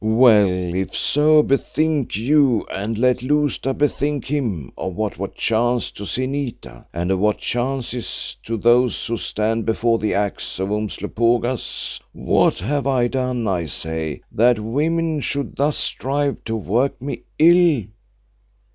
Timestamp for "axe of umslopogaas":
10.15-11.99